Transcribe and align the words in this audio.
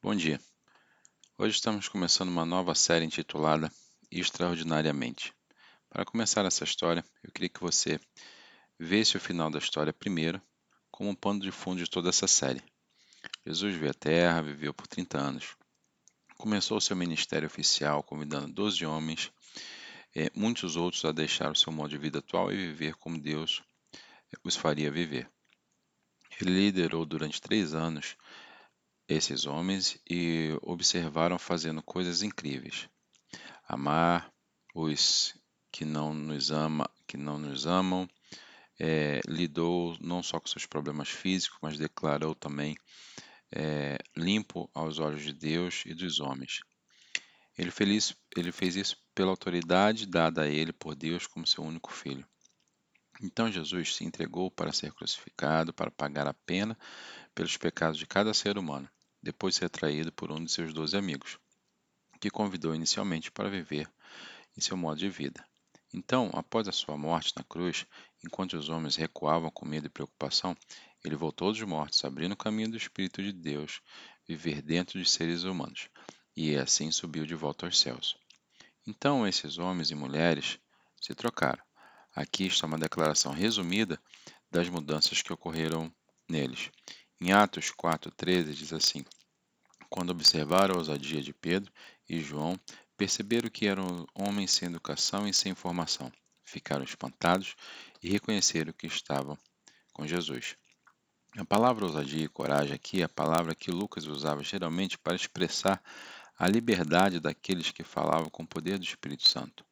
Bom 0.00 0.14
dia. 0.14 0.40
Hoje 1.36 1.56
estamos 1.56 1.88
começando 1.88 2.28
uma 2.28 2.46
nova 2.46 2.72
série 2.72 3.04
intitulada 3.04 3.68
Extraordinariamente. 4.08 5.34
Para 5.90 6.04
começar 6.04 6.44
essa 6.44 6.62
história, 6.62 7.04
eu 7.24 7.32
queria 7.32 7.48
que 7.48 7.60
você 7.60 7.98
visse 8.78 9.16
o 9.16 9.20
final 9.20 9.50
da 9.50 9.58
história 9.58 9.92
primeiro, 9.92 10.40
como 10.88 11.10
um 11.10 11.16
pano 11.16 11.40
de 11.40 11.50
fundo 11.50 11.82
de 11.82 11.90
toda 11.90 12.10
essa 12.10 12.28
série. 12.28 12.62
Jesus 13.44 13.74
veio 13.74 13.90
à 13.90 13.94
Terra, 13.94 14.40
viveu 14.40 14.72
por 14.72 14.86
30 14.86 15.18
anos. 15.18 15.56
Começou 16.36 16.80
seu 16.80 16.94
ministério 16.94 17.48
oficial 17.48 18.00
convidando 18.04 18.52
12 18.52 18.86
homens, 18.86 19.32
e 20.14 20.30
muitos 20.32 20.76
outros 20.76 21.04
a 21.04 21.10
deixar 21.10 21.50
o 21.50 21.56
seu 21.56 21.72
modo 21.72 21.90
de 21.90 21.98
vida 21.98 22.20
atual 22.20 22.52
e 22.52 22.56
viver 22.56 22.94
como 22.94 23.20
Deus 23.20 23.64
os 24.44 24.54
faria 24.54 24.92
viver. 24.92 25.28
Ele 26.40 26.50
liderou 26.50 27.04
durante 27.04 27.40
três 27.40 27.74
anos 27.74 28.16
esses 29.08 29.46
homens 29.46 29.98
e 30.08 30.50
observaram 30.60 31.38
fazendo 31.38 31.82
coisas 31.82 32.22
incríveis. 32.22 32.88
Amar 33.66 34.30
os 34.74 35.34
que 35.72 35.84
não 35.84 36.12
nos 36.12 36.50
ama, 36.50 36.88
que 37.06 37.16
não 37.16 37.38
nos 37.38 37.66
amam, 37.66 38.08
é, 38.78 39.20
lidou 39.26 39.96
não 40.00 40.22
só 40.22 40.38
com 40.38 40.46
seus 40.46 40.66
problemas 40.66 41.08
físicos, 41.08 41.58
mas 41.62 41.78
declarou 41.78 42.34
também 42.34 42.76
é, 43.50 43.98
limpo 44.14 44.70
aos 44.74 44.98
olhos 44.98 45.22
de 45.22 45.32
Deus 45.32 45.84
e 45.86 45.94
dos 45.94 46.20
homens. 46.20 46.60
Ele 47.56 47.70
fez, 47.70 48.14
ele 48.36 48.52
fez 48.52 48.76
isso 48.76 48.96
pela 49.14 49.30
autoridade 49.30 50.06
dada 50.06 50.42
a 50.42 50.48
ele 50.48 50.72
por 50.72 50.94
Deus 50.94 51.26
como 51.26 51.46
seu 51.46 51.64
único 51.64 51.92
filho. 51.92 52.26
Então 53.20 53.50
Jesus 53.50 53.96
se 53.96 54.04
entregou 54.04 54.50
para 54.50 54.72
ser 54.72 54.92
crucificado, 54.92 55.72
para 55.72 55.90
pagar 55.90 56.28
a 56.28 56.34
pena 56.34 56.78
pelos 57.34 57.56
pecados 57.56 57.98
de 57.98 58.06
cada 58.06 58.32
ser 58.32 58.56
humano 58.58 58.88
depois 59.22 59.54
de 59.54 59.60
ser 59.60 59.70
traído 59.70 60.12
por 60.12 60.30
um 60.30 60.42
de 60.42 60.50
seus 60.50 60.72
doze 60.72 60.96
amigos, 60.96 61.38
que 62.20 62.30
convidou 62.30 62.74
inicialmente 62.74 63.30
para 63.30 63.48
viver 63.48 63.90
em 64.56 64.60
seu 64.60 64.76
modo 64.76 64.98
de 64.98 65.08
vida. 65.08 65.44
Então, 65.92 66.30
após 66.34 66.68
a 66.68 66.72
sua 66.72 66.96
morte 66.96 67.32
na 67.36 67.42
cruz, 67.44 67.86
enquanto 68.24 68.54
os 68.54 68.68
homens 68.68 68.96
recuavam 68.96 69.50
com 69.50 69.64
medo 69.64 69.86
e 69.86 69.90
preocupação, 69.90 70.56
ele 71.04 71.16
voltou 71.16 71.52
dos 71.52 71.62
mortos, 71.62 72.04
abrindo 72.04 72.32
o 72.32 72.36
caminho 72.36 72.70
do 72.70 72.76
Espírito 72.76 73.22
de 73.22 73.32
Deus 73.32 73.80
viver 74.26 74.60
dentro 74.60 74.98
de 74.98 75.08
seres 75.08 75.44
humanos, 75.44 75.88
e 76.36 76.56
assim 76.56 76.90
subiu 76.90 77.24
de 77.24 77.34
volta 77.34 77.64
aos 77.64 77.78
céus. 77.78 78.16
Então, 78.86 79.26
esses 79.26 79.58
homens 79.58 79.90
e 79.90 79.94
mulheres 79.94 80.58
se 81.00 81.14
trocaram. 81.14 81.62
Aqui 82.14 82.46
está 82.46 82.66
uma 82.66 82.78
declaração 82.78 83.32
resumida 83.32 84.00
das 84.50 84.68
mudanças 84.68 85.22
que 85.22 85.32
ocorreram 85.32 85.92
neles. 86.28 86.70
Em 87.20 87.32
Atos 87.32 87.70
4,13 87.70 88.52
diz 88.52 88.72
assim: 88.72 89.04
Quando 89.88 90.10
observaram 90.10 90.74
a 90.74 90.78
ousadia 90.78 91.22
de 91.22 91.32
Pedro 91.32 91.72
e 92.08 92.20
João, 92.20 92.58
perceberam 92.96 93.48
que 93.48 93.66
eram 93.66 94.06
homens 94.14 94.50
sem 94.50 94.68
educação 94.68 95.26
e 95.26 95.32
sem 95.32 95.54
formação. 95.54 96.12
Ficaram 96.44 96.84
espantados 96.84 97.54
e 98.02 98.08
reconheceram 98.08 98.72
que 98.72 98.86
estavam 98.86 99.38
com 99.92 100.06
Jesus. 100.06 100.56
A 101.36 101.44
palavra 101.44 101.84
ousadia 101.84 102.24
e 102.24 102.28
coragem 102.28 102.74
aqui 102.74 103.00
é 103.00 103.04
a 103.04 103.08
palavra 103.08 103.54
que 103.54 103.70
Lucas 103.70 104.06
usava 104.06 104.42
geralmente 104.42 104.98
para 104.98 105.14
expressar 105.14 105.82
a 106.38 106.48
liberdade 106.48 107.20
daqueles 107.20 107.70
que 107.70 107.84
falavam 107.84 108.30
com 108.30 108.42
o 108.42 108.46
poder 108.46 108.78
do 108.78 108.84
Espírito 108.84 109.28
Santo. 109.28 109.64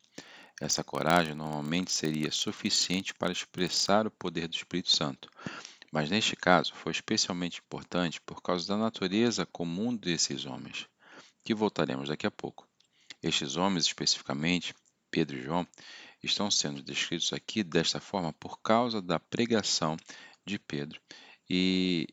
Essa 0.61 0.83
coragem 0.83 1.35
normalmente 1.35 1.93
seria 1.93 2.31
suficiente 2.31 3.15
para 3.15 3.33
expressar 3.33 4.07
o 4.07 4.11
poder 4.11 4.49
do 4.49 4.55
Espírito 4.55 4.91
Santo, 4.91 5.31
mas 5.97 6.11
neste 6.11 6.37
caso 6.37 6.75
foi 6.75 6.93
especialmente 6.93 7.61
importante 7.61 8.21
por 8.21 8.43
causa 8.43 8.69
da 8.69 8.77
natureza 8.77 9.47
comum 9.47 9.97
desses 9.97 10.45
homens, 10.45 10.87
que 11.43 11.55
voltaremos 11.55 12.11
daqui 12.11 12.27
a 12.27 12.31
pouco. 12.31 12.69
Estes 13.23 13.57
homens, 13.57 13.87
especificamente, 13.87 14.75
Pedro 15.11 15.39
e 15.39 15.43
João, 15.43 15.67
estão 16.23 16.51
sendo 16.51 16.83
descritos 16.83 17.33
aqui 17.33 17.65
desta 17.65 17.99
forma 17.99 18.31
por 18.35 18.61
causa 18.61 19.01
da 19.01 19.19
pregação 19.19 19.97
de 20.45 20.59
Pedro 20.59 21.01
e 21.49 22.07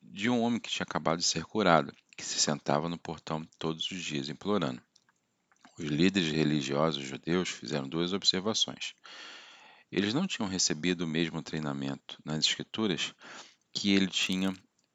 de 0.00 0.30
um 0.30 0.40
homem 0.40 0.58
que 0.58 0.70
tinha 0.70 0.86
acabado 0.88 1.18
de 1.18 1.24
ser 1.26 1.44
curado, 1.44 1.94
que 2.16 2.24
se 2.24 2.40
sentava 2.40 2.88
no 2.88 2.96
portão 2.96 3.46
todos 3.58 3.90
os 3.90 4.02
dias 4.02 4.30
implorando. 4.30 4.80
Os 5.78 5.84
líderes 5.84 6.32
religiosos 6.32 7.04
judeus 7.04 7.50
fizeram 7.50 7.86
duas 7.86 8.14
observações. 8.14 8.94
Eles 9.90 10.14
não 10.14 10.26
tinham 10.26 10.48
recebido 10.48 11.02
o 11.02 11.08
mesmo 11.08 11.42
treinamento 11.42 12.18
nas 12.24 12.44
Escrituras 12.44 13.12
que 13.72 13.92
ele 13.92 14.06
tinha 14.06 14.52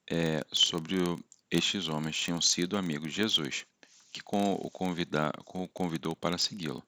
é, 0.09 0.45
sobre 0.51 0.95
o, 1.01 1.19
estes 1.49 1.87
homens 1.87 2.17
tinham 2.17 2.41
sido 2.41 2.77
amigos 2.77 3.09
de 3.09 3.17
Jesus, 3.17 3.65
que 4.11 4.21
com, 4.21 4.53
o, 4.53 4.69
convida, 4.69 5.31
o 5.45 5.67
convidou 5.67 6.15
para 6.15 6.37
segui-lo. 6.37 6.83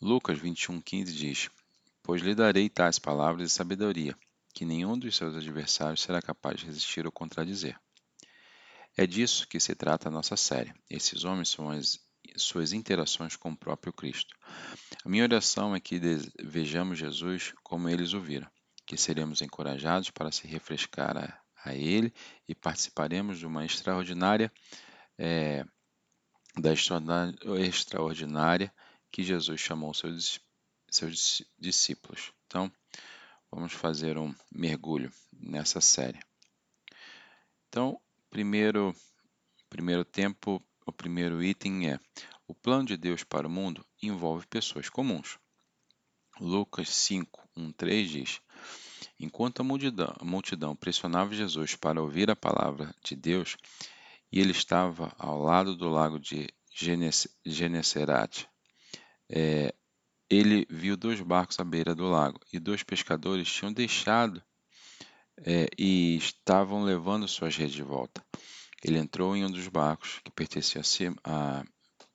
Lucas 0.00 0.38
21,15 0.38 1.04
diz: 1.04 1.50
Pois 2.02 2.20
lhe 2.20 2.34
darei 2.34 2.68
tais 2.68 2.98
palavras 2.98 3.48
de 3.48 3.54
sabedoria, 3.54 4.16
que 4.52 4.64
nenhum 4.64 4.98
dos 4.98 5.16
seus 5.16 5.34
adversários 5.36 6.02
será 6.02 6.20
capaz 6.20 6.60
de 6.60 6.66
resistir 6.66 7.06
ou 7.06 7.12
contradizer. 7.12 7.78
É 8.96 9.06
disso 9.06 9.48
que 9.48 9.58
se 9.58 9.74
trata 9.74 10.08
a 10.08 10.12
nossa 10.12 10.36
série. 10.36 10.74
Esses 10.88 11.24
homens 11.24 11.48
são 11.48 11.70
as 11.70 11.98
suas 12.36 12.72
interações 12.72 13.36
com 13.36 13.50
o 13.50 13.56
próprio 13.56 13.92
Cristo. 13.92 14.34
A 15.04 15.08
minha 15.08 15.24
oração 15.24 15.74
é 15.74 15.80
que 15.80 16.00
vejamos 16.42 16.98
Jesus 16.98 17.52
como 17.62 17.88
eles 17.88 18.12
o 18.12 18.20
viram, 18.20 18.48
que 18.86 18.96
seremos 18.96 19.42
encorajados 19.42 20.10
para 20.10 20.32
se 20.32 20.46
refrescar 20.46 21.16
a, 21.16 21.40
a 21.64 21.74
Ele 21.74 22.12
e 22.48 22.54
participaremos 22.54 23.38
de 23.38 23.46
uma 23.46 23.64
extraordinária, 23.64 24.52
é, 25.18 25.64
da 26.58 26.72
extraordinária 26.72 28.72
que 29.10 29.22
Jesus 29.22 29.60
chamou 29.60 29.94
seus, 29.94 30.40
seus 30.90 31.42
discípulos. 31.58 32.32
Então, 32.46 32.70
vamos 33.50 33.72
fazer 33.72 34.18
um 34.18 34.34
mergulho 34.52 35.12
nessa 35.32 35.80
série. 35.80 36.20
Então, 37.68 38.00
primeiro, 38.30 38.94
primeiro 39.68 40.04
tempo 40.04 40.62
o 40.86 40.92
primeiro 40.92 41.42
item 41.42 41.90
é: 41.90 41.98
o 42.46 42.54
plano 42.54 42.84
de 42.86 42.96
Deus 42.96 43.24
para 43.24 43.46
o 43.46 43.50
mundo 43.50 43.84
envolve 44.02 44.46
pessoas 44.46 44.88
comuns. 44.88 45.38
Lucas 46.40 46.88
5, 46.88 47.48
1, 47.56 47.72
3 47.72 48.10
diz: 48.10 48.40
Enquanto 49.18 49.60
a 49.60 49.64
multidão, 49.64 50.14
a 50.18 50.24
multidão 50.24 50.74
pressionava 50.74 51.34
Jesus 51.34 51.74
para 51.76 52.02
ouvir 52.02 52.30
a 52.30 52.36
palavra 52.36 52.94
de 53.02 53.14
Deus, 53.14 53.56
e 54.32 54.40
ele 54.40 54.50
estava 54.50 55.14
ao 55.18 55.40
lado 55.40 55.76
do 55.76 55.88
lago 55.88 56.18
de 56.18 56.48
Genesaret, 57.44 58.48
é, 59.30 59.74
ele 60.28 60.66
viu 60.68 60.96
dois 60.96 61.20
barcos 61.20 61.58
à 61.60 61.64
beira 61.64 61.94
do 61.94 62.08
lago, 62.08 62.40
e 62.52 62.58
dois 62.58 62.82
pescadores 62.82 63.50
tinham 63.50 63.72
deixado 63.72 64.42
é, 65.38 65.68
e 65.78 66.16
estavam 66.16 66.82
levando 66.82 67.28
suas 67.28 67.56
redes 67.56 67.74
de 67.74 67.82
volta. 67.82 68.24
Ele 68.84 68.98
entrou 68.98 69.34
em 69.34 69.42
um 69.42 69.50
dos 69.50 69.66
barcos 69.66 70.20
que 70.22 70.30
pertencia 70.30 70.82
a 71.24 71.64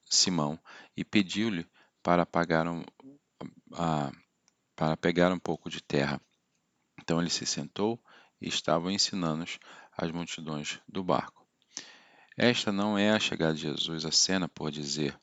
Simão 0.05 0.59
e 0.95 1.03
pediu-lhe 1.03 1.67
para 2.03 2.27
um, 2.71 2.83
para 4.75 4.95
pegar 4.97 5.31
um 5.31 5.39
pouco 5.39 5.67
de 5.67 5.81
terra. 5.81 6.21
Então 7.01 7.19
ele 7.19 7.31
se 7.31 7.45
sentou 7.45 7.99
e 8.39 8.47
estava 8.47 8.93
ensinando 8.93 9.45
as 9.97 10.11
multidões 10.11 10.79
do 10.87 11.03
barco. 11.03 11.43
Esta 12.37 12.71
não 12.71 12.97
é 12.97 13.09
a 13.11 13.19
chegada 13.19 13.55
de 13.55 13.61
Jesus 13.61 14.05
à 14.05 14.11
cena 14.11 14.47
por 14.47 14.71
dizer, 14.71 15.19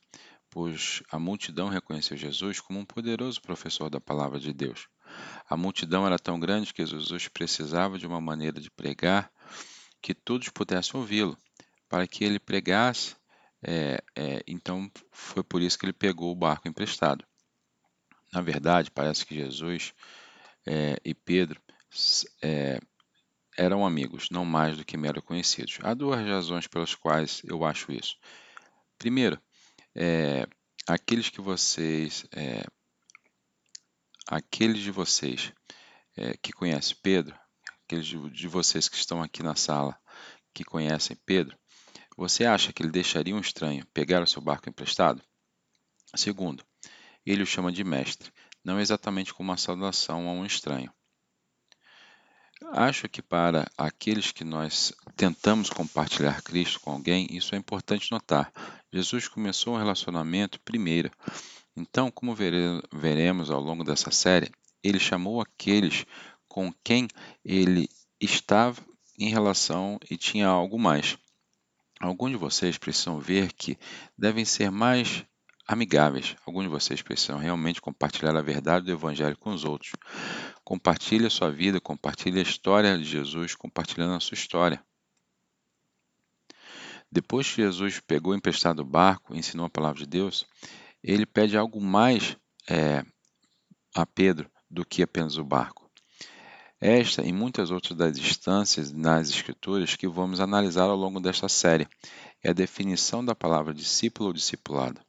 pois 0.51 1.03
a 1.11 1.19
multidão 1.19 1.69
reconheceu 1.69 2.17
Jesus 2.17 2.61
como 2.61 2.81
um 2.81 2.85
poderoso 2.85 3.41
professor 3.41 3.89
da 3.89 4.01
palavra 4.01 4.41
de 4.41 4.53
Deus. 4.53 4.89
A 5.49 5.57
multidão 5.57 6.05
era 6.05 6.19
tão 6.19 6.41
grande 6.41 6.75
que 6.75 6.85
Jesus 6.85 7.29
precisava 7.29 7.99
de 7.99 8.07
uma 8.07 8.21
maneira 8.21 8.61
de 8.61 8.71
pregar 8.71 9.31
que 10.07 10.15
todos 10.15 10.49
pudessem 10.51 11.01
ouvi-lo, 11.01 11.37
para 11.89 12.07
que 12.07 12.23
ele 12.23 12.39
pregasse. 12.39 13.17
É, 13.61 14.01
é, 14.15 14.41
então, 14.47 14.89
foi 15.11 15.43
por 15.43 15.61
isso 15.61 15.77
que 15.77 15.85
ele 15.85 15.93
pegou 15.93 16.31
o 16.31 16.37
barco 16.37 16.69
emprestado. 16.69 17.27
Na 18.33 18.41
verdade, 18.41 18.89
parece 18.89 19.27
que 19.27 19.35
Jesus 19.35 19.93
é, 20.65 20.97
e 21.05 21.13
Pedro 21.13 21.61
é, 22.41 22.79
eram 23.59 23.85
amigos, 23.85 24.31
não 24.31 24.45
mais 24.45 24.77
do 24.77 24.85
que 24.85 24.97
mero 24.97 25.21
conhecidos. 25.21 25.79
Há 25.83 25.93
duas 25.93 26.25
razões 26.25 26.69
pelas 26.69 26.95
quais 26.95 27.43
eu 27.43 27.65
acho 27.65 27.91
isso. 27.91 28.17
Primeiro, 28.97 29.43
é, 29.93 30.47
aqueles 30.87 31.31
que 31.31 31.41
vocês, 31.41 32.25
é, 32.31 32.63
aqueles 34.29 34.85
de 34.85 34.93
vocês 34.93 35.53
que 36.41 36.51
conhecem 36.51 36.97
Pedro, 37.03 37.39
aqueles 37.87 38.07
de 38.07 38.49
vocês 38.49 38.89
que 38.89 38.97
estão 38.97 39.23
aqui 39.23 39.43
na 39.45 39.55
sala 39.55 39.97
que 40.53 40.65
conhecem 40.65 41.17
Pedro, 41.25 41.57
você 42.17 42.45
acha 42.45 42.73
que 42.73 42.83
ele 42.83 42.91
deixaria 42.91 43.35
um 43.35 43.41
estranho 43.41 43.87
pegar 43.95 44.23
o 44.23 44.27
seu 44.27 44.43
barco 44.43 44.69
emprestado? 44.69 45.23
Segundo, 46.15 46.65
ele 47.25 47.43
o 47.43 47.47
chama 47.47 47.71
de 47.71 47.85
mestre, 47.85 48.33
não 48.65 48.81
exatamente 48.81 49.33
como 49.33 49.51
uma 49.51 49.57
saudação 49.57 50.29
a 50.29 50.33
um 50.33 50.45
estranho. 50.45 50.93
Acho 52.73 53.09
que 53.09 53.23
para 53.23 53.71
aqueles 53.77 54.33
que 54.33 54.43
nós 54.43 54.93
tentamos 55.15 55.71
compartilhar 55.71 56.43
Cristo 56.43 56.81
com 56.81 56.91
alguém, 56.91 57.29
isso 57.31 57.55
é 57.55 57.59
importante 57.59 58.11
notar. 58.11 58.51
Jesus 58.93 59.29
começou 59.29 59.75
um 59.75 59.79
relacionamento 59.79 60.59
primeiro. 60.61 61.11
Então, 61.77 62.11
como 62.11 62.35
vere 62.35 62.83
veremos 62.91 63.51
ao 63.51 63.61
longo 63.61 63.85
dessa 63.85 64.11
série, 64.11 64.51
ele 64.83 64.99
chamou 64.99 65.41
aqueles 65.41 66.07
com 66.57 66.73
quem 66.83 67.07
ele 67.45 67.87
estava 68.19 68.81
em 69.19 69.29
relação 69.29 70.01
e 70.11 70.17
tinha 70.17 70.49
algo 70.49 70.79
mais. 70.79 71.19
Alguns 72.01 72.31
de 72.31 72.39
vocês 72.39 72.79
precisam 72.79 73.21
ver 73.21 73.53
que 73.53 73.79
devem 74.17 74.43
ser 74.47 74.71
mais 74.71 75.23
amigáveis. 75.69 76.35
Alguns 76.47 76.63
de 76.63 76.71
vocês 76.71 77.03
precisam 77.03 77.37
realmente 77.37 77.79
compartilhar 77.79 78.35
a 78.35 78.41
verdade 78.41 78.87
do 78.87 78.93
Evangelho 78.93 79.37
com 79.37 79.51
os 79.51 79.65
outros. 79.65 79.93
Compartilhe 80.65 81.27
a 81.27 81.31
sua 81.31 81.51
vida, 81.51 81.79
compartilhe 81.79 82.39
a 82.39 82.43
história 82.43 82.97
de 82.97 83.05
Jesus, 83.05 83.55
compartilhando 83.55 84.15
a 84.15 84.21
sua 84.21 84.37
história. 84.37 84.83
Depois 87.13 87.51
que 87.51 87.61
Jesus 87.61 88.01
pegou 88.01 88.35
emprestado 88.35 88.81
o 88.81 88.85
barco 88.85 89.35
e 89.35 89.39
ensinou 89.39 89.67
a 89.67 89.71
palavra 89.71 89.99
de 89.99 90.07
Deus, 90.07 90.47
ele 91.03 91.27
pede 91.27 91.55
algo 91.55 91.83
mais 91.83 92.35
é, 92.67 93.05
a 93.95 94.07
Pedro 94.07 94.51
do 94.71 94.87
que 94.87 95.03
apenas 95.03 95.37
o 95.37 95.45
barco. 95.45 95.86
Esta 96.81 97.23
e 97.23 97.33
muitas 97.33 97.71
outras 97.71 97.97
das 97.97 98.19
instâncias 98.19 98.93
nas 98.93 99.31
Escrituras 99.31 99.97
que 99.97 100.07
vamos 100.07 100.41
analisar 100.41 100.85
ao 100.85 100.97
longo 100.97 101.19
desta 101.19 101.49
série 101.49 101.89
é 102.45 102.51
a 102.51 102.53
definição 102.53 103.25
da 103.25 103.35
palavra 103.35 103.73
discípulo 103.73 104.29
ou 104.29 104.33
discipulado. 104.33 105.01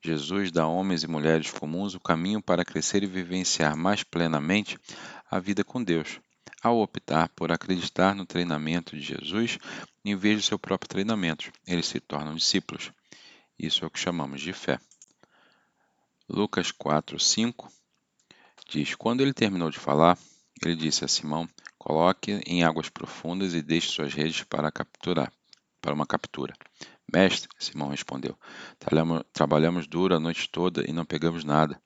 Jesus 0.00 0.52
dá 0.52 0.62
a 0.62 0.68
homens 0.68 1.02
e 1.02 1.08
mulheres 1.08 1.50
comuns 1.50 1.94
o 1.94 2.00
caminho 2.00 2.40
para 2.40 2.64
crescer 2.64 3.02
e 3.02 3.06
vivenciar 3.06 3.76
mais 3.76 4.04
plenamente 4.04 4.78
a 5.28 5.40
vida 5.40 5.64
com 5.64 5.82
Deus, 5.82 6.20
ao 6.62 6.78
optar 6.78 7.28
por 7.30 7.50
acreditar 7.50 8.14
no 8.14 8.24
treinamento 8.24 8.96
de 8.96 9.02
Jesus 9.02 9.58
em 10.04 10.14
vez 10.14 10.36
do 10.36 10.42
seu 10.42 10.58
próprio 10.58 10.88
treinamento. 10.88 11.50
Eles 11.66 11.86
se 11.86 11.98
tornam 11.98 12.36
discípulos. 12.36 12.92
Isso 13.58 13.84
é 13.84 13.88
o 13.88 13.90
que 13.90 13.98
chamamos 13.98 14.40
de 14.40 14.52
fé. 14.52 14.78
Lucas 16.28 16.70
4, 16.70 17.18
5 17.18 17.68
diz: 18.68 18.94
Quando 18.94 19.20
ele 19.20 19.34
terminou 19.34 19.68
de 19.68 19.78
falar, 19.80 20.16
ele 20.64 20.76
disse 20.76 21.04
a 21.04 21.08
Simão: 21.08 21.48
Coloque 21.78 22.40
em 22.46 22.64
águas 22.64 22.88
profundas 22.88 23.54
e 23.54 23.62
deixe 23.62 23.88
suas 23.88 24.12
redes 24.12 24.42
para 24.42 24.72
capturar, 24.72 25.32
para 25.80 25.94
uma 25.94 26.06
captura. 26.06 26.54
Mestre, 27.12 27.48
Simão 27.58 27.88
respondeu, 27.88 28.38
trabalhamos 29.32 29.86
duro 29.86 30.14
a 30.14 30.20
noite 30.20 30.48
toda 30.50 30.84
e 30.88 30.92
não 30.92 31.06
pegamos 31.06 31.42
nada. 31.42 31.80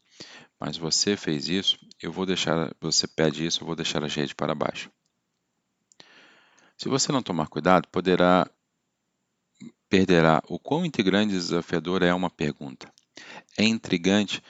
Mas 0.58 0.76
você 0.76 1.16
fez 1.16 1.48
isso, 1.48 1.78
eu 2.00 2.10
vou 2.10 2.26
deixar, 2.26 2.74
você 2.80 3.06
pede 3.06 3.46
isso, 3.46 3.62
eu 3.62 3.66
vou 3.66 3.76
deixar 3.76 4.02
as 4.02 4.14
redes 4.14 4.32
para 4.32 4.54
baixo. 4.54 4.90
Se 6.76 6.88
você 6.88 7.12
não 7.12 7.22
tomar 7.22 7.48
cuidado, 7.48 7.86
poderá 7.88 8.48
perderá 9.88 10.42
o 10.48 10.58
quão 10.58 10.86
integrante 10.86 11.34
e 11.34 11.36
desafiador 11.36 12.02
é 12.02 12.14
uma 12.14 12.30
pergunta. 12.30 12.92
É 13.56 13.62
intrigante 13.62 14.42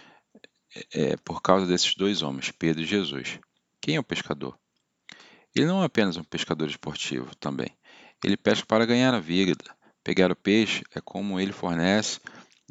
é, 0.94 1.16
por 1.16 1.42
causa 1.42 1.66
desses 1.66 1.94
dois 1.94 2.22
homens, 2.22 2.50
Pedro 2.52 2.82
e 2.82 2.86
Jesus. 2.86 3.38
Quem 3.82 3.96
é 3.96 4.00
o 4.00 4.04
pescador? 4.04 4.56
Ele 5.52 5.66
não 5.66 5.82
é 5.82 5.86
apenas 5.86 6.16
um 6.16 6.22
pescador 6.22 6.68
esportivo 6.68 7.34
também. 7.34 7.76
Ele 8.24 8.36
pesca 8.36 8.64
para 8.64 8.86
ganhar 8.86 9.12
a 9.12 9.18
vida. 9.18 9.64
Pegar 10.04 10.30
o 10.30 10.36
peixe 10.36 10.84
é 10.94 11.00
como 11.00 11.40
ele 11.40 11.52
fornece 11.52 12.20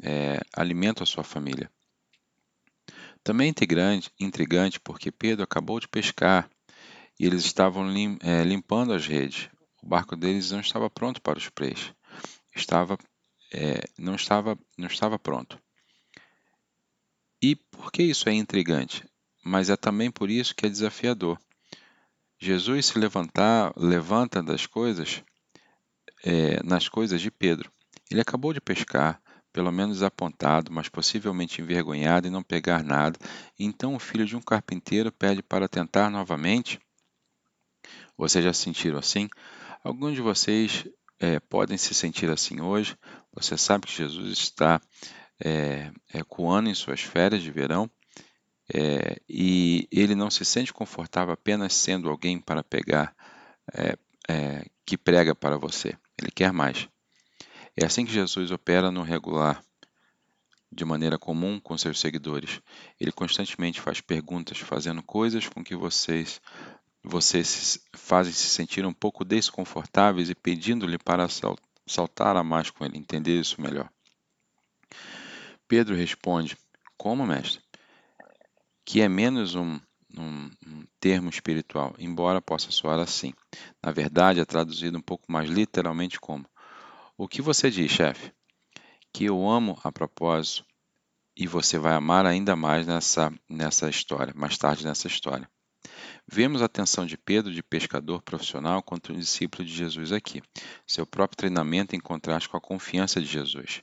é, 0.02 0.40
alimento 0.56 1.02
à 1.02 1.06
sua 1.06 1.22
família. 1.22 1.70
Também 3.22 3.48
é 3.48 4.24
intrigante, 4.24 4.80
porque 4.80 5.12
Pedro 5.12 5.44
acabou 5.44 5.78
de 5.78 5.86
pescar 5.86 6.50
e 7.20 7.26
eles 7.26 7.44
estavam 7.44 7.86
lim, 7.86 8.18
é, 8.22 8.42
limpando 8.42 8.94
as 8.94 9.06
redes. 9.06 9.50
O 9.82 9.86
barco 9.86 10.16
deles 10.16 10.50
não 10.50 10.60
estava 10.60 10.88
pronto 10.88 11.20
para 11.20 11.38
os 11.38 11.48
peixes. 11.50 11.92
Estava, 12.56 12.96
é, 13.52 13.82
não, 13.98 14.14
estava, 14.14 14.58
não 14.78 14.88
estava 14.88 15.18
pronto. 15.18 15.60
E 17.40 17.54
por 17.54 17.92
que 17.92 18.02
isso 18.02 18.30
é 18.30 18.32
intrigante? 18.32 19.04
Mas 19.44 19.70
é 19.70 19.76
também 19.76 20.10
por 20.10 20.30
isso 20.30 20.54
que 20.54 20.66
é 20.66 20.68
desafiador. 20.68 21.38
Jesus 22.38 22.86
se 22.86 22.98
levantar, 22.98 23.72
levanta 23.76 24.42
das 24.42 24.66
coisas, 24.66 25.22
é, 26.24 26.62
nas 26.62 26.88
coisas 26.88 27.20
de 27.20 27.30
Pedro. 27.30 27.70
Ele 28.10 28.20
acabou 28.20 28.52
de 28.52 28.60
pescar, 28.60 29.20
pelo 29.52 29.70
menos 29.70 30.02
apontado, 30.02 30.72
mas 30.72 30.88
possivelmente 30.88 31.60
envergonhado 31.60 32.26
e 32.26 32.30
não 32.30 32.42
pegar 32.42 32.82
nada. 32.82 33.18
Então 33.58 33.94
o 33.94 33.98
filho 33.98 34.26
de 34.26 34.36
um 34.36 34.40
carpinteiro 34.40 35.12
pede 35.12 35.42
para 35.42 35.68
tentar 35.68 36.10
novamente. 36.10 36.80
Vocês 38.16 38.44
já 38.44 38.52
se 38.52 38.62
sentiram 38.62 38.98
assim? 38.98 39.28
Alguns 39.84 40.14
de 40.14 40.20
vocês 40.20 40.86
é, 41.18 41.38
podem 41.40 41.76
se 41.76 41.94
sentir 41.94 42.30
assim 42.30 42.60
hoje. 42.60 42.96
Você 43.32 43.56
sabe 43.56 43.86
que 43.86 43.96
Jesus 43.96 44.38
está 44.38 44.80
é, 45.44 45.92
ecoando 46.12 46.68
em 46.68 46.74
suas 46.74 47.00
férias 47.00 47.42
de 47.42 47.50
verão 47.50 47.90
é, 48.74 49.20
e 49.28 49.86
ele 49.92 50.14
não 50.14 50.30
se 50.30 50.44
sente 50.44 50.72
confortável 50.72 51.34
apenas 51.34 51.74
sendo 51.74 52.08
alguém 52.08 52.40
para 52.40 52.64
pegar, 52.64 53.14
é, 53.74 53.98
é, 54.28 54.66
que 54.86 54.96
prega 54.96 55.34
para 55.34 55.58
você. 55.58 55.94
Ele 56.20 56.30
quer 56.30 56.52
mais. 56.52 56.88
É 57.76 57.84
assim 57.84 58.04
que 58.04 58.12
Jesus 58.12 58.50
opera 58.50 58.90
no 58.90 59.02
regular, 59.02 59.62
de 60.70 60.84
maneira 60.84 61.18
comum 61.18 61.60
com 61.60 61.76
seus 61.76 62.00
seguidores. 62.00 62.60
Ele 62.98 63.12
constantemente 63.12 63.80
faz 63.80 64.00
perguntas, 64.00 64.58
fazendo 64.58 65.02
coisas 65.02 65.48
com 65.48 65.62
que 65.62 65.76
vocês 65.76 66.40
vocês 67.04 67.80
fazem 67.96 68.32
se 68.32 68.46
sentir 68.48 68.86
um 68.86 68.92
pouco 68.92 69.24
desconfortáveis 69.24 70.30
e 70.30 70.36
pedindo-lhe 70.36 70.98
para 70.98 71.26
saltar 71.84 72.36
a 72.36 72.44
mais 72.44 72.70
com 72.70 72.84
ele, 72.84 72.96
entender 72.96 73.40
isso 73.40 73.60
melhor. 73.60 73.90
Pedro 75.66 75.96
responde: 75.96 76.56
Como, 76.96 77.26
mestre? 77.26 77.61
Que 78.84 79.00
é 79.00 79.08
menos 79.08 79.54
um, 79.54 79.80
um, 80.16 80.50
um, 80.66 80.84
termo 81.00 81.30
espiritual, 81.30 81.94
embora 81.98 82.40
possa 82.40 82.70
soar 82.70 82.98
assim. 82.98 83.32
Na 83.82 83.92
verdade, 83.92 84.40
é 84.40 84.44
traduzido 84.44 84.98
um 84.98 85.02
pouco 85.02 85.30
mais 85.30 85.48
literalmente 85.48 86.20
como: 86.20 86.44
O 87.16 87.28
que 87.28 87.42
você 87.42 87.70
diz, 87.70 87.90
chefe? 87.90 88.32
Que 89.12 89.24
eu 89.24 89.48
amo 89.48 89.78
a 89.82 89.92
propósito 89.92 90.64
e 91.36 91.46
você 91.46 91.78
vai 91.78 91.94
amar 91.94 92.26
ainda 92.26 92.54
mais 92.54 92.86
nessa, 92.86 93.32
nessa 93.48 93.88
história, 93.88 94.32
mais 94.36 94.58
tarde 94.58 94.84
nessa 94.84 95.06
história. 95.06 95.48
Vemos 96.30 96.62
a 96.62 96.66
atenção 96.66 97.04
de 97.04 97.16
Pedro 97.16 97.52
de 97.52 97.62
pescador 97.62 98.22
profissional 98.22 98.82
contra 98.82 99.12
o 99.12 99.16
discípulo 99.16 99.64
de 99.64 99.74
Jesus 99.74 100.12
aqui, 100.12 100.40
seu 100.86 101.06
próprio 101.06 101.36
treinamento 101.36 101.96
em 101.96 102.00
contraste 102.00 102.48
com 102.48 102.56
a 102.56 102.60
confiança 102.60 103.20
de 103.20 103.26
Jesus. 103.26 103.82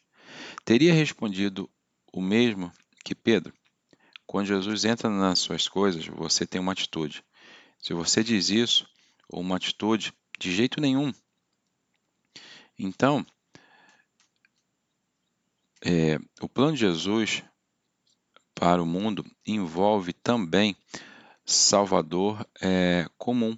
Teria 0.63 0.93
respondido 0.93 1.69
o 2.13 2.21
mesmo 2.21 2.71
que 3.03 3.13
Pedro? 3.13 3.53
Quando 4.29 4.45
Jesus 4.45 4.85
entra 4.85 5.09
nas 5.09 5.39
suas 5.39 5.67
coisas, 5.67 6.05
você 6.05 6.45
tem 6.45 6.61
uma 6.61 6.73
atitude. 6.73 7.25
Se 7.79 7.93
você 7.93 8.23
diz 8.23 8.51
isso, 8.51 8.87
ou 9.27 9.41
uma 9.41 9.55
atitude, 9.55 10.13
de 10.37 10.53
jeito 10.53 10.79
nenhum. 10.79 11.11
Então, 12.77 13.25
é, 15.83 16.19
o 16.39 16.47
plano 16.47 16.73
de 16.73 16.81
Jesus 16.81 17.43
para 18.53 18.83
o 18.83 18.85
mundo 18.85 19.25
envolve 19.43 20.13
também 20.13 20.77
Salvador 21.43 22.47
é, 22.61 23.07
comum. 23.17 23.57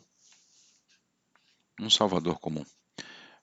Um 1.81 1.89
Salvador 1.89 2.39
comum. 2.39 2.65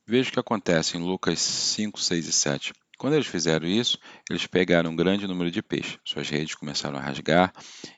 Veja 0.06 0.30
o 0.30 0.32
que 0.32 0.40
acontece 0.40 0.96
em 0.96 1.02
Lucas 1.02 1.40
5, 1.40 2.00
6 2.00 2.26
e 2.26 2.32
7. 2.32 2.72
Quando 2.98 3.14
eles 3.14 3.28
fizeram 3.28 3.68
isso, 3.68 3.96
eles 4.28 4.44
pegaram 4.48 4.90
um 4.90 4.96
grande 4.96 5.24
número 5.24 5.52
de 5.52 5.62
peixes. 5.62 5.98
Suas 6.04 6.28
redes 6.28 6.56
começaram 6.56 6.98
a 6.98 7.00
rasgar, 7.00 7.52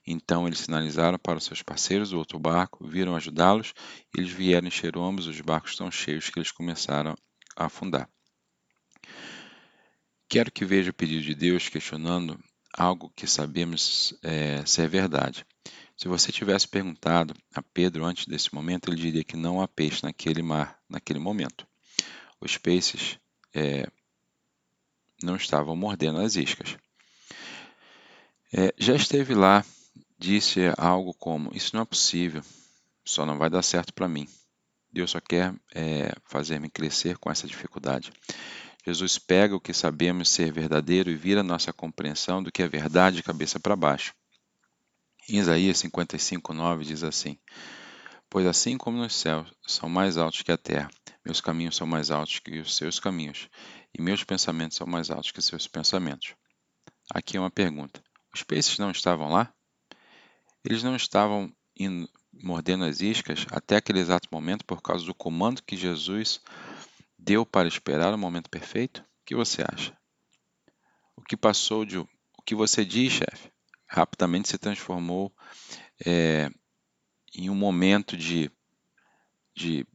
então 0.07 0.47
eles 0.47 0.59
sinalizaram 0.59 1.19
para 1.19 1.39
os 1.39 1.45
seus 1.45 1.63
parceiros 1.63 2.11
do 2.11 2.19
outro 2.19 2.39
barco, 2.39 2.87
viram 2.87 3.17
ajudá-los, 3.17 3.73
eles 4.15 4.31
vieram 4.31 4.69
encher 4.69 4.99
ambos 4.99 5.27
os 5.27 5.41
barcos 5.41 5.75
tão 5.75 5.91
cheios 5.91 6.29
que 6.29 6.39
eles 6.39 6.53
começaram 6.53 7.17
a 7.57 7.65
afundar. 7.65 8.07
Quero 10.29 10.53
que 10.53 10.67
veja 10.67 10.91
o 10.91 10.95
pedido 10.95 11.23
de 11.23 11.35
Deus 11.35 11.67
questionando 11.71 12.39
algo 12.77 13.11
que 13.17 13.27
sabemos 13.27 14.15
é, 14.23 14.65
ser 14.67 14.87
verdade. 14.87 15.47
Se 15.97 16.09
você 16.09 16.31
tivesse 16.31 16.69
perguntado 16.69 17.35
a 17.55 17.63
Pedro 17.63 18.05
antes 18.05 18.27
desse 18.27 18.55
momento, 18.55 18.91
ele 18.91 19.01
diria 19.01 19.25
que 19.25 19.37
não 19.37 19.63
há 19.63 19.67
peixe 19.67 20.03
naquele 20.03 20.43
mar, 20.43 20.79
naquele 20.89 21.19
momento. 21.19 21.67
Os 22.39 22.59
peixes 22.59 23.19
é, 23.55 23.87
não 25.23 25.37
estavam 25.37 25.77
mordendo 25.77 26.21
as 26.21 26.37
iscas. 26.37 26.77
É, 28.53 28.75
já 28.77 28.95
esteve 28.95 29.35
lá, 29.35 29.65
disse 30.19 30.61
algo 30.77 31.15
como: 31.15 31.51
Isso 31.55 31.75
não 31.75 31.83
é 31.83 31.85
possível, 31.85 32.43
só 33.05 33.25
não 33.25 33.39
vai 33.39 33.49
dar 33.49 33.63
certo 33.63 33.93
para 33.95 34.09
mim. 34.09 34.29
Deus 34.93 35.13
só 35.13 35.21
quer 35.21 35.55
é, 35.73 36.13
fazer-me 36.25 36.69
crescer 36.69 37.17
com 37.19 37.31
essa 37.31 37.47
dificuldade. 37.47 38.13
Jesus 38.85 39.19
pega 39.19 39.55
o 39.55 39.61
que 39.61 39.73
sabemos 39.73 40.31
ser 40.31 40.53
verdadeiro 40.53 41.11
e 41.11 41.15
vira 41.15 41.43
nossa 41.43 41.73
compreensão 41.73 42.43
do 42.43 42.51
que 42.51 42.63
é 42.63 42.69
verdade 42.69 43.17
de 43.17 43.23
cabeça 43.23 43.61
para 43.61 43.77
baixo. 43.77 44.15
Em 45.29 45.37
Isaías 45.37 45.79
55, 45.79 46.53
9 46.53 46.85
diz 46.85 47.05
assim: 47.05 47.39
Pois 48.29 48.47
assim 48.47 48.77
como 48.77 48.99
nos 48.99 49.15
céus 49.15 49.53
são 49.67 49.89
mais 49.89 50.17
altos 50.17 50.43
que 50.43 50.51
a 50.51 50.57
terra, 50.57 50.91
meus 51.25 51.41
caminhos 51.41 51.77
são 51.77 51.87
mais 51.87 52.11
altos 52.11 52.39
que 52.41 52.59
os 52.59 52.75
seus 52.75 52.99
caminhos, 52.99 53.49
e 53.97 54.03
meus 54.03 54.25
pensamentos 54.25 54.77
são 54.77 54.87
mais 54.87 55.11
altos 55.11 55.33
que 55.33 55.43
seus 55.43 55.67
pensamentos. 55.67 56.35
Aqui 57.13 57.37
é 57.37 57.41
uma 57.41 57.51
pergunta: 57.51 58.03
os 58.35 58.43
peixes 58.43 58.79
não 58.79 58.91
estavam 58.91 59.31
lá? 59.31 59.53
Eles 60.65 60.83
não 60.83 60.95
estavam 60.95 61.53
indo, 61.79 62.09
mordendo 62.33 62.85
as 62.85 63.01
iscas 63.01 63.47
até 63.51 63.77
aquele 63.77 64.01
exato 64.01 64.29
momento 64.31 64.65
por 64.65 64.81
causa 64.83 65.05
do 65.05 65.15
comando 65.15 65.63
que 65.63 65.77
Jesus 65.77 66.41
deu 67.19 67.45
para 67.45 67.69
esperar 67.69 68.15
o 68.15 68.19
momento 68.19 68.49
perfeito? 68.49 69.01
O 69.01 69.25
que 69.25 69.35
você 69.35 69.63
acha? 69.63 69.97
O 71.17 71.23
que 71.23 71.37
passou 71.37 71.85
de. 71.85 71.99
O 71.99 72.09
que 72.45 72.55
você 72.55 72.85
diz, 72.85 73.13
chefe? 73.13 73.51
Rapidamente 73.87 74.49
se 74.49 74.59
transformou 74.59 75.33
é, 76.05 76.51
em 77.35 77.51
um 77.51 77.55
momento 77.55 78.17
de, 78.17 78.51
de, 79.55 79.87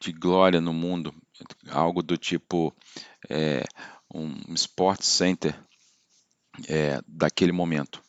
de 0.00 0.12
glória 0.12 0.60
no 0.60 0.72
mundo, 0.72 1.14
algo 1.68 2.02
do 2.02 2.16
tipo 2.16 2.74
é, 3.28 3.64
um 4.12 4.54
Sports 4.54 5.06
Center 5.06 5.58
é, 6.68 7.00
daquele 7.06 7.52
momento. 7.52 8.02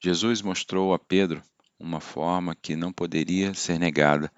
Jesus 0.00 0.42
mostrou 0.42 0.92
a 0.92 0.98
Pedro 0.98 1.42
uma 1.78 2.00
forma 2.00 2.54
que 2.54 2.76
não 2.76 2.92
poderia 2.92 3.54
ser 3.54 3.78
negada, 3.78 4.32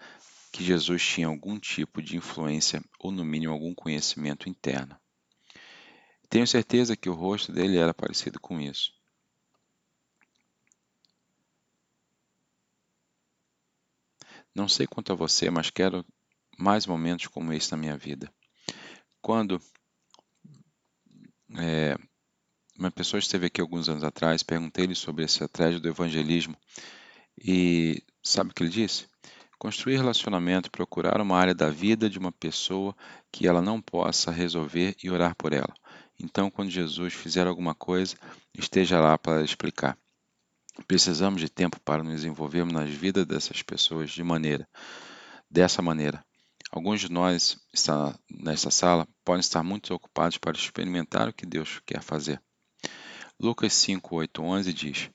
que 0.53 0.65
Jesus 0.65 1.03
tinha 1.05 1.27
algum 1.27 1.59
tipo 1.59 2.01
de 2.03 2.17
influência 2.17 2.83
ou, 2.99 3.11
no 3.11 3.25
mínimo, 3.25 3.53
algum 3.53 3.75
conhecimento 3.75 4.49
interno. 4.49 4.97
Tenho 6.29 6.47
certeza 6.47 6.97
que 6.97 7.09
o 7.09 7.15
rosto 7.15 7.53
dele 7.53 7.77
era 7.77 7.95
parecido 7.95 8.39
com 8.39 8.61
isso. 8.61 8.93
Não 14.55 14.69
sei 14.69 14.87
quanto 14.87 15.13
a 15.13 15.17
você, 15.17 15.51
mas 15.51 15.71
quero 15.71 16.05
mais 16.59 16.87
momentos 16.87 17.29
como 17.29 17.53
esse 17.53 17.71
na 17.71 17.79
minha 17.79 17.97
vida. 17.97 18.31
Quando 19.23 19.61
é, 21.57 21.97
uma 22.79 22.91
pessoa 22.91 23.19
esteve 23.19 23.47
aqui 23.47 23.61
alguns 23.61 23.89
anos 23.89 24.05
atrás, 24.05 24.43
perguntei-lhe 24.43 24.95
sobre 24.95 25.25
esse 25.25 25.35
estratégia 25.35 25.81
do 25.81 25.89
evangelismo 25.89 26.57
e 27.43 28.03
sabe 28.23 28.51
o 28.51 28.55
que 28.55 28.63
ele 28.63 28.71
disse? 28.71 29.07
Construir 29.59 29.97
relacionamento, 29.97 30.71
procurar 30.71 31.21
uma 31.21 31.37
área 31.37 31.55
da 31.55 31.71
vida 31.71 32.09
de 32.09 32.19
uma 32.19 32.31
pessoa 32.31 32.95
que 33.33 33.47
ela 33.47 33.63
não 33.63 33.81
possa 33.81 34.31
resolver 34.31 34.97
e 35.03 35.11
orar 35.11 35.35
por 35.37 35.53
ela. 35.53 35.73
Então, 36.21 36.51
quando 36.51 36.71
Jesus 36.71 37.15
fizer 37.15 37.47
alguma 37.47 37.75
coisa, 37.75 38.17
esteja 38.55 39.01
lá 39.01 39.17
para 39.17 39.43
explicar. 39.43 39.97
Precisamos 40.87 41.41
de 41.41 41.49
tempo 41.49 41.81
para 41.81 42.05
nos 42.05 42.25
envolvermos 42.25 42.73
nas 42.73 42.91
vidas 42.91 43.27
dessas 43.27 43.63
pessoas 43.63 44.11
de 44.11 44.23
maneira, 44.23 44.69
dessa 45.51 45.83
maneira. 45.83 46.25
Alguns 46.71 47.01
de 47.01 47.11
nós 47.11 47.59
está 47.73 48.19
nessa 48.31 48.71
sala 48.71 49.09
podem 49.25 49.41
estar 49.41 49.63
muito 49.63 49.93
ocupados 49.95 50.37
para 50.37 50.57
experimentar 50.57 51.29
o 51.29 51.33
que 51.33 51.47
Deus 51.47 51.81
quer 51.87 52.03
fazer. 52.03 52.41
Lucas 53.41 53.73
5, 53.73 54.15
8, 54.17 54.43
11 54.43 54.73
diz: 54.73 55.11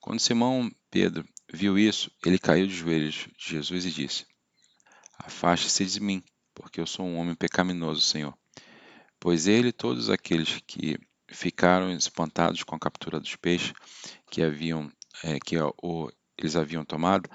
Quando 0.00 0.20
Simão 0.20 0.70
Pedro 0.90 1.26
viu 1.52 1.78
isso, 1.78 2.10
ele 2.24 2.38
caiu 2.38 2.66
de 2.66 2.74
joelhos 2.74 3.28
de 3.38 3.50
Jesus 3.50 3.86
e 3.86 3.90
disse: 3.90 4.26
Afaste-se 5.18 5.86
de 5.86 6.00
mim, 6.00 6.22
porque 6.54 6.80
eu 6.80 6.86
sou 6.86 7.06
um 7.06 7.16
homem 7.16 7.34
pecaminoso, 7.34 8.00
Senhor. 8.00 8.36
Pois 9.18 9.46
ele 9.46 9.68
e 9.68 9.72
todos 9.72 10.10
aqueles 10.10 10.60
que 10.66 10.98
ficaram 11.28 11.90
espantados 11.90 12.62
com 12.62 12.74
a 12.74 12.78
captura 12.78 13.18
dos 13.18 13.36
peixes 13.36 13.72
que 14.30 14.42
haviam 14.42 14.92
é, 15.22 15.38
que 15.38 15.56
o, 15.58 16.12
eles 16.36 16.56
haviam 16.56 16.84
tomado, 16.84 17.28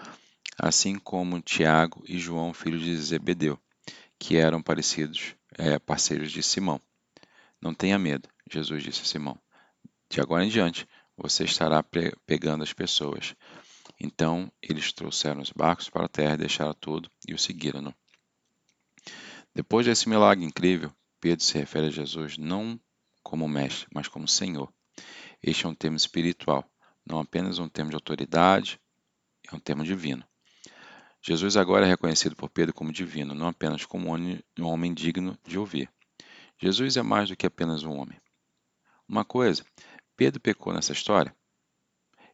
assim 0.60 1.00
como 1.00 1.42
Tiago 1.42 2.04
e 2.06 2.20
João, 2.20 2.54
filhos 2.54 2.82
de 2.82 2.96
Zebedeu, 2.98 3.58
que 4.20 4.36
eram 4.36 4.62
parecidos 4.62 5.36
é, 5.58 5.80
parceiros 5.80 6.32
de 6.32 6.44
Simão. 6.44 6.82
Não 7.62 7.74
tenha 7.74 7.98
medo, 7.98 8.28
Jesus 8.52 8.84
disse 8.84 9.02
a 9.02 9.06
Simão. 9.06 9.40
De 10.10 10.20
agora 10.20 10.44
em 10.44 10.50
diante, 10.50 10.88
você 11.18 11.46
estará 11.46 11.84
pegando 12.26 12.64
as 12.64 12.74
pessoas. 12.74 13.36
Então 14.00 14.52
eles 14.62 14.92
trouxeram 14.92 15.42
os 15.42 15.52
barcos 15.52 15.90
para 15.90 16.06
a 16.06 16.10
terra, 16.10 16.38
deixaram 16.38 16.74
tudo 16.74 17.10
e 17.28 17.34
o 17.34 17.40
seguiram. 17.40 17.94
Depois 19.56 19.86
desse 19.86 20.08
milagre 20.08 20.46
incrível, 20.46 20.92
Pedro 21.22 21.44
se 21.44 21.58
refere 21.58 21.88
a 21.88 21.92
Jesus 21.92 22.38
não 22.38 22.80
como 23.24 23.48
mestre, 23.48 23.88
mas 23.94 24.08
como 24.08 24.28
Senhor. 24.28 24.72
Este 25.42 25.66
é 25.66 25.70
um 25.70 25.76
termo 25.76 25.98
espiritual, 25.98 26.70
não 27.06 27.20
apenas 27.20 27.60
um 27.60 27.70
termo 27.70 27.92
de 27.92 27.96
autoridade, 27.96 28.80
é 29.52 29.56
um 29.56 29.60
termo 29.60 29.84
divino. 29.84 30.29
Jesus 31.22 31.58
agora 31.58 31.86
é 31.86 31.90
reconhecido 31.90 32.36
por 32.36 32.50
Pedro 32.50 32.74
como 32.74 32.94
divino, 32.94 33.36
não 33.36 33.48
apenas 33.48 33.86
como 33.86 34.10
um 34.16 34.66
homem 34.66 34.94
digno 34.94 35.38
de 35.46 35.60
ouvir. 35.60 35.92
Jesus 36.58 36.96
é 36.96 37.02
mais 37.02 37.30
do 37.30 37.36
que 37.36 37.46
apenas 37.46 37.84
um 37.84 37.92
homem. 37.92 38.20
Uma 39.08 39.26
coisa, 39.26 39.66
Pedro 40.16 40.40
pecou 40.40 40.74
nessa 40.74 40.94
história? 40.94 41.36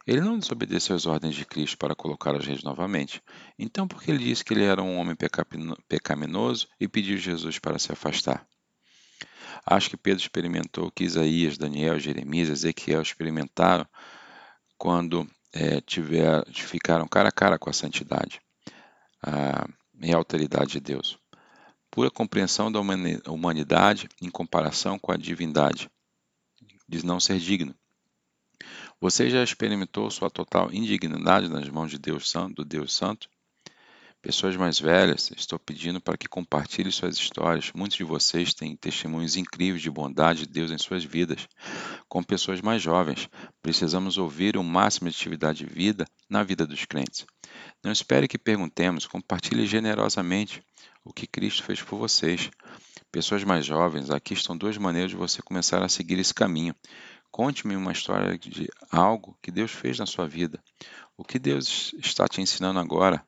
Ele 0.06 0.20
não 0.20 0.38
desobedeceu 0.38 0.94
às 0.94 1.04
ordens 1.04 1.34
de 1.34 1.44
Cristo 1.44 1.76
para 1.76 1.96
colocar 1.96 2.36
as 2.36 2.46
redes 2.46 2.62
novamente. 2.62 3.20
Então, 3.58 3.88
por 3.88 4.00
que 4.00 4.12
ele 4.12 4.22
disse 4.22 4.44
que 4.44 4.54
ele 4.54 4.62
era 4.62 4.80
um 4.80 4.98
homem 4.98 5.16
pecaminoso 5.88 6.68
e 6.78 6.86
pediu 6.86 7.18
Jesus 7.18 7.58
para 7.58 7.78
se 7.80 7.90
afastar? 7.90 8.46
Acho 9.64 9.90
que 9.90 9.96
Pedro 9.96 10.20
experimentou 10.20 10.86
o 10.86 10.92
que 10.92 11.02
Isaías, 11.02 11.58
Daniel, 11.58 11.98
Jeremias, 11.98 12.50
Ezequiel 12.50 13.02
experimentaram 13.02 13.84
quando 14.78 15.28
é, 15.52 15.80
tiver, 15.80 16.44
ficaram 16.52 17.08
cara 17.08 17.30
a 17.30 17.32
cara 17.32 17.58
com 17.58 17.68
a 17.68 17.72
santidade 17.72 18.40
a, 19.22 19.68
e 20.00 20.12
a 20.12 20.16
autoridade 20.16 20.72
de 20.72 20.80
Deus. 20.80 21.18
Pura 21.90 22.10
compreensão 22.10 22.70
da 22.70 22.80
humanidade 23.30 24.08
em 24.20 24.30
comparação 24.30 24.98
com 24.98 25.12
a 25.12 25.16
divindade, 25.16 25.90
diz 26.88 27.02
não 27.02 27.18
ser 27.18 27.38
digno. 27.38 27.74
Você 29.00 29.28
já 29.28 29.42
experimentou 29.42 30.10
sua 30.10 30.30
total 30.30 30.72
indignidade 30.72 31.48
nas 31.48 31.68
mãos 31.68 31.90
de 31.90 31.98
Deus 31.98 32.30
Santo, 32.30 32.56
do 32.56 32.64
Deus 32.64 32.94
Santo? 32.94 33.28
Pessoas 34.22 34.56
mais 34.56 34.80
velhas, 34.80 35.30
estou 35.36 35.58
pedindo 35.58 36.00
para 36.00 36.16
que 36.16 36.26
compartilhem 36.26 36.90
suas 36.90 37.16
histórias. 37.16 37.70
Muitos 37.72 37.96
de 37.96 38.02
vocês 38.02 38.52
têm 38.52 38.74
testemunhos 38.74 39.36
incríveis 39.36 39.82
de 39.82 39.90
bondade 39.90 40.40
de 40.40 40.46
Deus 40.46 40.70
em 40.70 40.78
suas 40.78 41.04
vidas. 41.04 41.46
Com 42.08 42.22
pessoas 42.22 42.60
mais 42.60 42.82
jovens, 42.82 43.28
precisamos 43.62 44.18
ouvir 44.18 44.56
o 44.56 44.64
máximo 44.64 45.08
de 45.08 45.16
atividade 45.16 45.58
de 45.58 45.66
vida 45.66 46.06
na 46.28 46.42
vida 46.42 46.66
dos 46.66 46.84
crentes. 46.84 47.24
Não 47.86 47.92
espere 47.92 48.26
que 48.26 48.36
perguntemos, 48.36 49.06
compartilhe 49.06 49.64
generosamente 49.64 50.60
o 51.04 51.12
que 51.12 51.24
Cristo 51.24 51.62
fez 51.62 51.80
por 51.80 51.96
vocês. 51.96 52.50
Pessoas 53.12 53.44
mais 53.44 53.64
jovens, 53.64 54.10
aqui 54.10 54.34
estão 54.34 54.56
duas 54.56 54.76
maneiras 54.76 55.12
de 55.12 55.16
você 55.16 55.40
começar 55.40 55.80
a 55.84 55.88
seguir 55.88 56.18
esse 56.18 56.34
caminho. 56.34 56.74
Conte-me 57.30 57.76
uma 57.76 57.92
história 57.92 58.36
de 58.36 58.68
algo 58.90 59.38
que 59.40 59.52
Deus 59.52 59.70
fez 59.70 60.00
na 60.00 60.04
sua 60.04 60.26
vida. 60.26 60.60
O 61.16 61.22
que 61.22 61.38
Deus 61.38 61.94
está 61.98 62.26
te 62.26 62.40
ensinando 62.40 62.80
agora? 62.80 63.24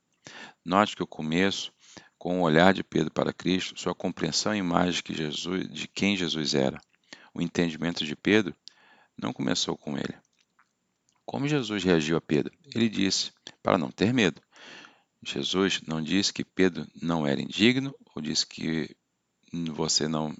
Note 0.64 0.96
que 0.96 1.04
o 1.04 1.06
começo, 1.06 1.72
com 2.18 2.40
o 2.40 2.42
olhar 2.42 2.74
de 2.74 2.82
Pedro 2.82 3.12
para 3.12 3.32
Cristo, 3.32 3.78
sua 3.78 3.94
compreensão 3.94 4.52
e 4.56 4.58
imagem 4.58 5.00
de, 5.04 5.14
Jesus, 5.14 5.68
de 5.72 5.86
quem 5.86 6.16
Jesus 6.16 6.56
era, 6.56 6.80
o 7.32 7.40
entendimento 7.40 8.04
de 8.04 8.16
Pedro, 8.16 8.56
não 9.16 9.32
começou 9.32 9.76
com 9.76 9.96
ele. 9.96 10.16
Como 11.24 11.46
Jesus 11.46 11.84
reagiu 11.84 12.16
a 12.16 12.20
Pedro? 12.20 12.52
Ele 12.74 12.88
disse 12.88 13.30
para 13.62 13.78
não 13.78 13.90
ter 13.90 14.12
medo. 14.12 14.40
Jesus 15.22 15.80
não 15.86 16.02
disse 16.02 16.32
que 16.32 16.44
Pedro 16.44 16.86
não 17.00 17.26
era 17.26 17.40
indigno 17.40 17.94
ou 18.14 18.22
disse 18.22 18.46
que 18.46 18.94
você 19.72 20.06
não 20.06 20.34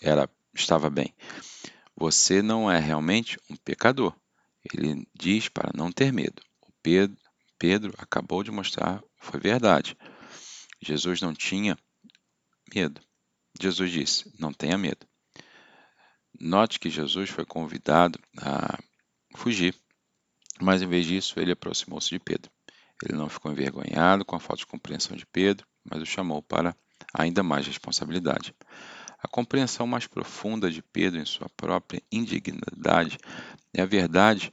era 0.00 0.28
estava 0.54 0.90
bem. 0.90 1.14
Você 1.96 2.42
não 2.42 2.70
é 2.70 2.78
realmente 2.78 3.38
um 3.50 3.56
pecador. 3.56 4.14
Ele 4.72 5.06
diz 5.14 5.48
para 5.48 5.70
não 5.74 5.90
ter 5.90 6.12
medo. 6.12 6.42
O 6.62 6.72
Pedro, 6.82 7.16
Pedro 7.58 7.94
acabou 7.98 8.42
de 8.42 8.50
mostrar 8.50 9.02
foi 9.24 9.40
verdade. 9.40 9.96
Jesus 10.82 11.20
não 11.20 11.34
tinha 11.34 11.78
medo. 12.74 13.00
Jesus 13.60 13.90
disse: 13.90 14.30
Não 14.38 14.52
tenha 14.52 14.76
medo. 14.76 15.06
Note 16.38 16.78
que 16.78 16.90
Jesus 16.90 17.30
foi 17.30 17.46
convidado 17.46 18.18
a 18.38 18.78
fugir, 19.34 19.74
mas 20.60 20.82
em 20.82 20.86
vez 20.86 21.06
disso, 21.06 21.38
ele 21.38 21.52
aproximou-se 21.52 22.10
de 22.10 22.18
Pedro. 22.18 22.50
Ele 23.02 23.18
não 23.18 23.28
ficou 23.28 23.50
envergonhado 23.50 24.24
com 24.24 24.36
a 24.36 24.40
falta 24.40 24.60
de 24.60 24.66
compreensão 24.66 25.16
de 25.16 25.26
Pedro, 25.26 25.66
mas 25.84 26.00
o 26.00 26.06
chamou 26.06 26.42
para 26.42 26.76
ainda 27.12 27.42
mais 27.42 27.66
responsabilidade. 27.66 28.54
A 29.18 29.28
compreensão 29.28 29.86
mais 29.86 30.06
profunda 30.06 30.70
de 30.70 30.82
Pedro 30.82 31.20
em 31.20 31.24
sua 31.24 31.48
própria 31.56 32.02
indignidade 32.12 33.18
é 33.72 33.82
a 33.82 33.86
verdade 33.86 34.52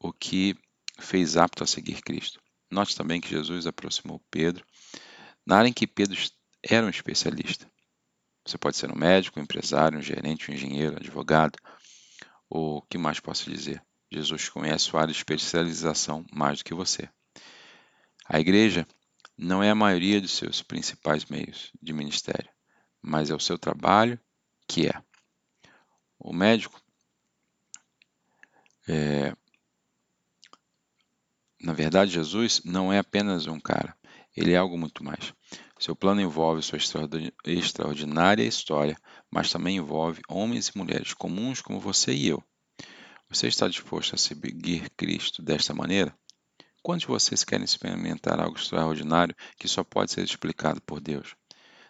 o 0.00 0.12
que 0.12 0.56
fez 0.98 1.36
apto 1.36 1.62
a 1.62 1.66
seguir 1.66 2.02
Cristo. 2.02 2.40
Note 2.70 2.96
também 2.96 3.20
que 3.20 3.28
Jesus 3.28 3.66
aproximou 3.66 4.20
Pedro 4.30 4.64
na 5.46 5.58
área 5.58 5.68
em 5.68 5.72
que 5.72 5.86
Pedro 5.86 6.18
era 6.62 6.86
um 6.86 6.90
especialista. 6.90 7.70
Você 8.46 8.58
pode 8.58 8.76
ser 8.76 8.90
um 8.90 8.98
médico, 8.98 9.38
um 9.38 9.42
empresário, 9.42 9.98
um 9.98 10.02
gerente, 10.02 10.50
um 10.50 10.54
engenheiro, 10.54 10.94
um 10.94 10.98
advogado. 10.98 11.58
O 12.48 12.82
que 12.82 12.98
mais 12.98 13.20
posso 13.20 13.50
dizer? 13.50 13.82
Jesus 14.12 14.48
conhece 14.48 14.84
sua 14.84 15.00
área 15.02 15.12
de 15.12 15.18
especialização 15.18 16.24
mais 16.32 16.58
do 16.58 16.64
que 16.64 16.74
você. 16.74 17.08
A 18.26 18.40
igreja 18.40 18.86
não 19.36 19.62
é 19.62 19.70
a 19.70 19.74
maioria 19.74 20.20
dos 20.20 20.32
seus 20.32 20.62
principais 20.62 21.24
meios 21.26 21.70
de 21.82 21.92
ministério, 21.92 22.48
mas 23.02 23.30
é 23.30 23.34
o 23.34 23.40
seu 23.40 23.58
trabalho 23.58 24.18
que 24.66 24.86
é. 24.86 25.02
O 26.18 26.32
médico, 26.32 26.80
é, 28.88 29.34
na 31.60 31.72
verdade, 31.72 32.12
Jesus 32.12 32.62
não 32.64 32.92
é 32.92 32.98
apenas 32.98 33.46
um 33.46 33.60
cara, 33.60 33.96
ele 34.36 34.52
é 34.52 34.56
algo 34.56 34.78
muito 34.78 35.04
mais. 35.04 35.34
Seu 35.78 35.94
plano 35.94 36.20
envolve 36.20 36.62
sua 36.62 36.78
extraordinária 37.44 38.42
história, 38.42 38.96
mas 39.30 39.50
também 39.50 39.76
envolve 39.76 40.22
homens 40.28 40.68
e 40.68 40.78
mulheres 40.78 41.12
comuns 41.12 41.60
como 41.60 41.78
você 41.78 42.14
e 42.14 42.28
eu. 42.28 42.42
Você 43.28 43.48
está 43.48 43.68
disposto 43.68 44.14
a 44.14 44.18
seguir 44.18 44.88
Cristo 44.90 45.42
desta 45.42 45.74
maneira? 45.74 46.16
Quantos 46.84 47.06
de 47.06 47.06
vocês 47.06 47.42
querem 47.44 47.64
experimentar 47.64 48.38
algo 48.38 48.58
extraordinário 48.58 49.34
que 49.58 49.66
só 49.66 49.82
pode 49.82 50.12
ser 50.12 50.22
explicado 50.22 50.82
por 50.82 51.00
Deus? 51.00 51.34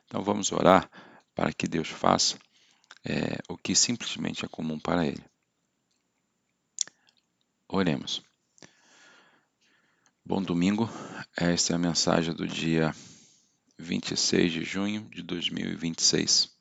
Então 0.06 0.22
vamos 0.22 0.52
orar 0.52 0.88
para 1.34 1.52
que 1.52 1.66
Deus 1.66 1.88
faça 1.88 2.38
é, 3.04 3.40
o 3.48 3.58
que 3.58 3.74
simplesmente 3.74 4.44
é 4.44 4.48
comum 4.48 4.78
para 4.78 5.04
Ele. 5.04 5.24
Oremos. 7.66 8.22
Bom 10.24 10.40
domingo, 10.40 10.88
esta 11.36 11.72
é 11.72 11.74
a 11.74 11.78
mensagem 11.78 12.32
do 12.32 12.46
dia 12.46 12.94
26 13.76 14.52
de 14.52 14.62
junho 14.62 15.08
de 15.10 15.22
2026. 15.22 16.53